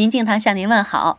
[0.00, 1.18] 明镜堂向您问好。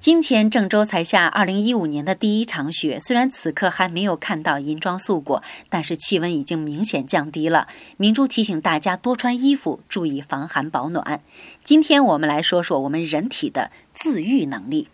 [0.00, 7.68] 今天郑州才下二零一五年的第一场雪，虽然此刻还没有看到银装素裹，但是气温已经明显降低了。
[7.96, 11.20] 明珠提醒大家多穿衣服，注意防寒保暖。
[11.62, 14.88] 今天我们来说说我们人体的自愈能力。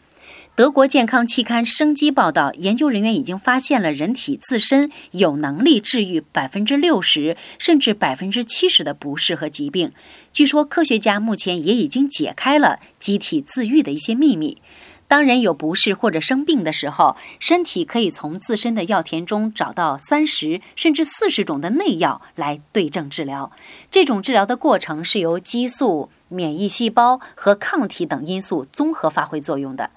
[0.57, 9.91] 德国健康期刊《生机》报道，研究人员已经发现了人体自身有能力治愈百分之六十甚至百分之七十的不适和疾病。
[10.33, 14.63] 据说，科学家目前也已经解开了机体自愈的一些秘密。
[15.07, 23.53] 当人有不适或者生病的时候，身体可以从自身的药田中找到三十甚至四十种的内药来对症治疗。
[23.91, 29.91] 这种治疗的过程是由激素、免疫细胞和抗体等因素综合发挥作用的。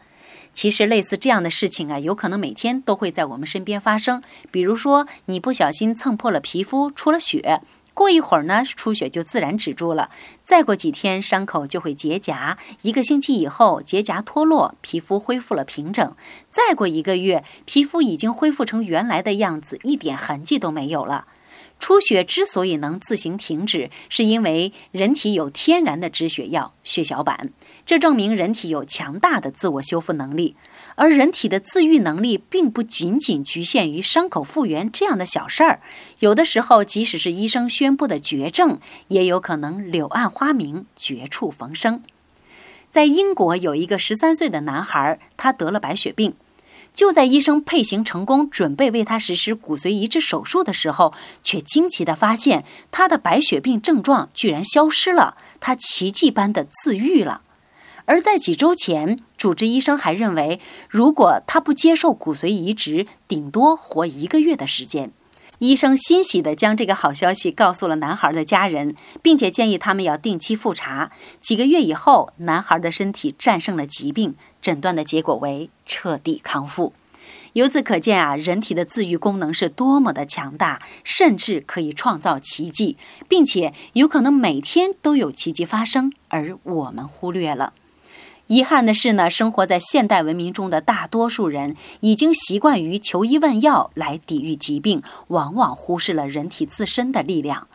[0.54, 4.22] 其实类似这样的事情啊，有可能每天都会在我们身边发生。
[4.52, 7.62] 比如说，你不小心蹭破了皮肤，出了血，
[7.94, 10.10] 过一会儿呢，出血就自然止住了。
[10.44, 16.16] 再过几天，伤口就会结痂，一个星期以后，结痂脱落，皮肤恢复了平整。
[16.50, 21.26] 再过一个月，皮肤已经恢复成原来的样子，一点痕迹都没有了。
[21.79, 27.51] 出血之所以能自行停止，是因为人体有天然的止血药血小板，
[27.85, 30.55] 这证明人体有强大的自我修复能力。
[30.96, 35.79] 而人体的自愈能力并不仅仅局限于伤口复原这样的小事儿，
[36.20, 42.02] 有的时候即使是医生宣布的绝症，也有可能柳暗花明、绝处逢生。
[42.90, 46.34] 在英国有一个十三岁的男孩，他得了白血病。
[46.93, 57.41] 就在医生配型成功，准备为他实施骨髓移植手术的时候，却惊奇地发现他的白血病症状居然消失了，他奇迹般的自愈了。
[58.05, 65.12] 而在几周前，主治医生还认为，如果他不接受骨髓移植，顶多活一个月的时间。
[65.59, 71.12] 医生欣喜地将这个好消息告诉了男孩的家人，并且建议他们要定期复查。
[71.40, 74.36] 几个月以后，男孩的身体战胜了疾病。
[74.59, 76.91] 诊断的结果为彻底康复，
[77.53, 82.98] 由此可见啊，人体的自愈功能是多么的强大，甚至可以创造奇迹，
[83.30, 87.72] 并且有可能每天都有奇迹发生，而我们忽略了。
[88.47, 97.68] 遗憾的是呢，生活在现代文明中的大多数人已经习惯于求医问药来抵御疾病，往往忽视了人体自身的力量。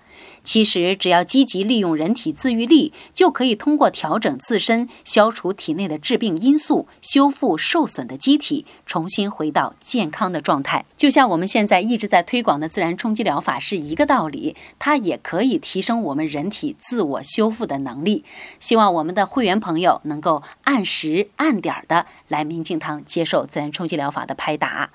[0.45, 10.85] 其实，只要积极利用人体自愈力，就可以通过调整自身、消除体内的致病因素、修复受损的机体，重新回到健康的状态。
[10.97, 18.25] 就像我们现在一直在推广的自然冲击疗法是一个道理，它也可以提升我们人体自我修复的能力。
[18.59, 24.91] 希望我们的会员朋友能够按时按点的来明镜堂接受自然冲击疗法的拍打。